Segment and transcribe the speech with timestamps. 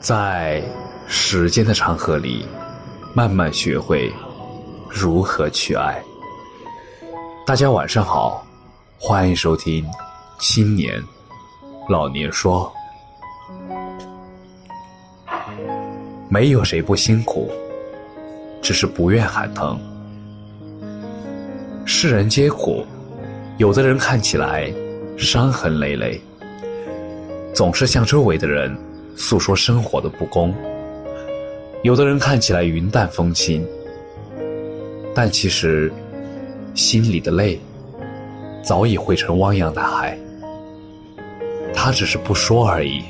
[0.00, 0.62] 在
[1.06, 2.46] 时间的长河里，
[3.14, 4.12] 慢慢学会
[4.88, 6.00] 如何去爱。
[7.46, 8.44] 大家晚上好，
[8.98, 9.84] 欢迎收听
[10.38, 11.02] 《青年
[11.88, 12.72] 老年说》。
[16.28, 17.50] 没有谁不辛苦，
[18.60, 19.80] 只是不愿喊疼。
[21.84, 22.84] 世人皆苦，
[23.56, 24.72] 有的人看起来
[25.16, 26.20] 伤痕累累，
[27.54, 28.76] 总是向周围的人
[29.16, 30.52] 诉说生活的不公；
[31.82, 33.66] 有的人看起来云淡风轻，
[35.14, 35.90] 但其实
[36.74, 37.58] 心里的泪
[38.62, 40.18] 早已汇成汪洋大海，
[41.74, 43.02] 他只是不说而已。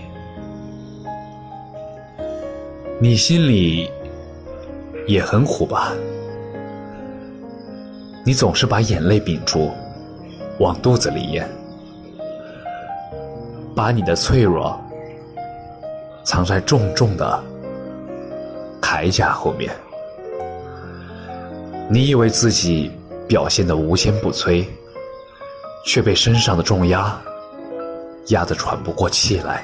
[3.00, 3.90] 你心里
[5.06, 5.92] 也很苦吧？
[8.24, 9.70] 你总是把眼泪屏住，
[10.60, 11.48] 往肚子里咽，
[13.74, 14.80] 把你的脆弱
[16.26, 17.40] 藏在重重的
[18.82, 19.72] 铠甲后面。
[21.88, 22.90] 你以为自己
[23.28, 24.66] 表现的无坚不摧，
[25.84, 27.16] 却被身上的重压
[28.26, 29.62] 压得喘不过气来。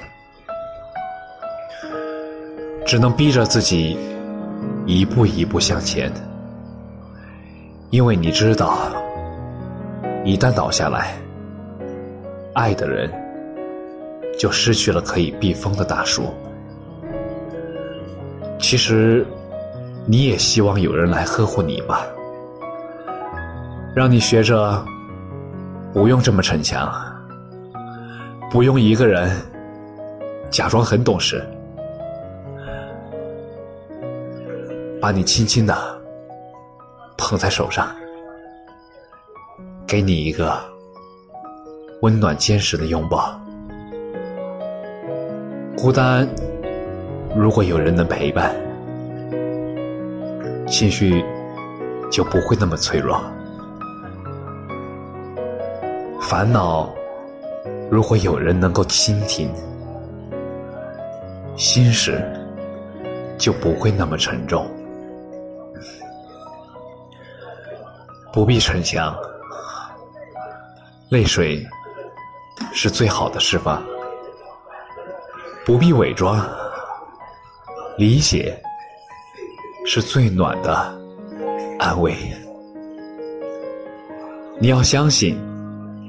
[2.87, 3.99] 只能逼着自己
[4.87, 6.13] 一步一步向前，
[7.91, 8.79] 因为你知道，
[10.25, 11.17] 一旦倒下来，
[12.55, 13.11] 爱的人
[14.39, 16.33] 就失去了可以避风的大树。
[18.73, 19.27] 其实，
[20.07, 22.07] 你也希望有人来呵护你吧，
[23.95, 24.83] 让你学着
[25.93, 26.91] 不用这么逞强，
[28.51, 29.31] 不用一个人
[30.51, 31.47] 假装很懂事。
[35.03, 35.77] 把你轻轻的
[37.19, 37.95] 捧在手上，
[39.87, 40.59] 给你一个
[42.01, 43.39] 温暖坚实的拥抱。
[45.77, 46.27] 孤单，
[47.35, 48.55] 如果有人能陪伴，
[50.69, 51.25] 情绪
[52.11, 53.19] 就不会那么脆弱；
[56.21, 56.93] 烦恼，
[57.91, 59.51] 如果有人能够倾听，
[61.57, 62.23] 心事
[63.39, 64.71] 就不会那么沉重。
[68.31, 69.17] 不必逞强，
[71.09, 71.67] 泪水
[72.73, 73.83] 是最好的释放；
[75.65, 76.39] 不必伪装，
[77.99, 78.59] 理解
[79.85, 80.75] 是最暖的
[81.79, 82.15] 安慰。
[84.59, 85.39] 你要相信，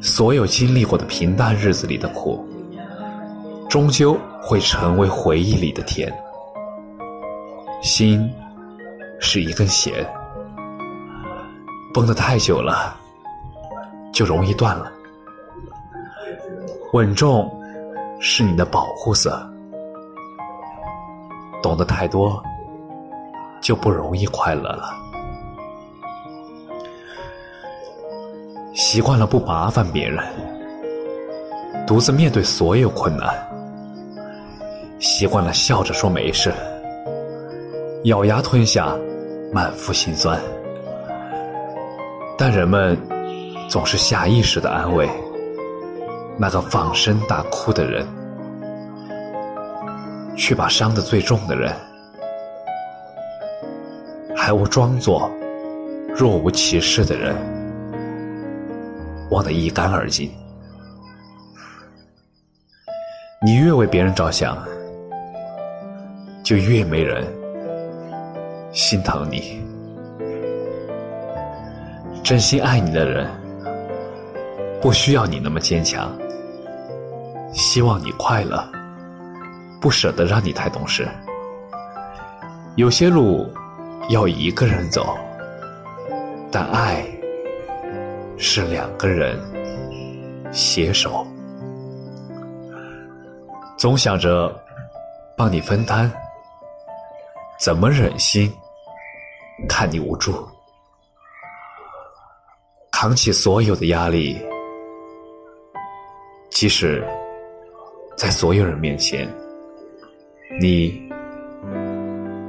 [0.01, 2.47] 所有经历过的平淡日子里的苦，
[3.69, 6.11] 终究会成为回忆里的甜。
[7.81, 8.31] 心
[9.19, 9.93] 是一根弦。
[11.93, 12.97] 绷得太久了，
[14.11, 14.91] 就容易断了。
[16.93, 17.51] 稳重
[18.19, 19.52] 是你的保护色，
[21.63, 22.43] 懂得太多，
[23.61, 24.93] 就不容易快乐了。
[28.75, 30.21] 习惯了不麻烦别人，
[31.87, 33.29] 独自面对所有困难；
[34.99, 36.53] 习惯了笑着说没事，
[38.03, 38.93] 咬牙吞下
[39.53, 40.39] 满腹心酸。
[42.37, 42.97] 但人们
[43.69, 45.07] 总是下意识的安慰
[46.37, 48.05] 那个放声大哭的人，
[50.35, 51.73] 却把伤的最重的人，
[54.35, 55.31] 还无装作
[56.15, 57.35] 若无其事的人，
[59.29, 60.31] 忘得一干二净。
[63.45, 64.57] 你越为别人着想，
[66.43, 67.25] 就越没人
[68.71, 69.61] 心疼你。
[72.23, 73.29] 真心爱你的人，
[74.81, 76.09] 不需要你那么坚强。
[77.51, 78.65] 希望你快乐，
[79.83, 81.05] 不舍得让你太懂事。
[82.77, 83.53] 有些路
[84.07, 85.17] 要一个人走，
[86.49, 87.05] 但爱
[88.37, 89.37] 是两个人
[90.53, 91.27] 携手。
[93.77, 94.57] 总想着
[95.35, 96.09] 帮你分担，
[97.59, 98.49] 怎么忍心
[99.67, 100.47] 看你无助？
[102.89, 104.41] 扛起所有的压力，
[106.49, 107.05] 即使
[108.15, 109.29] 在所有人面前，
[110.61, 111.01] 你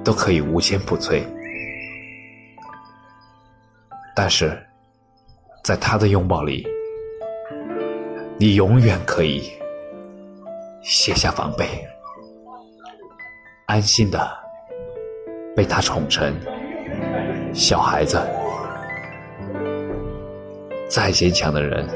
[0.04, 1.22] 都可以无坚不摧。
[4.14, 4.56] 但是，
[5.64, 6.66] 在他的拥抱里，
[8.38, 9.50] 你永远可以
[10.82, 11.66] 卸下防备，
[13.66, 14.30] 安心的
[15.56, 16.32] 被他宠成
[17.52, 18.20] 小孩子。
[20.88, 21.88] 再坚强的人，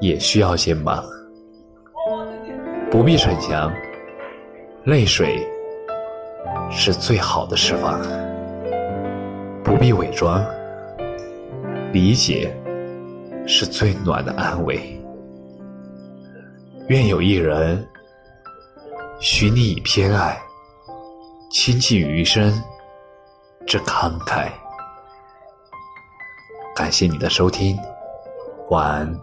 [0.00, 1.02] 也需要肩膀。
[2.90, 3.72] 不必逞强，
[4.84, 5.46] 泪水
[6.70, 8.00] 是最好的释放，
[9.62, 10.42] 不必伪装。
[11.92, 12.56] 理解
[13.46, 14.98] 是最暖的安慰。
[16.88, 17.86] 愿有一人
[19.20, 20.40] 许你以偏爱，
[21.50, 22.50] 倾尽余生
[23.66, 24.48] 之慷慨。
[26.74, 27.78] 感谢你的收听，
[28.70, 29.14] 晚安。